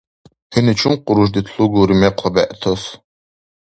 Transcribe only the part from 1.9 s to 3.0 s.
мекъла бегӀтас?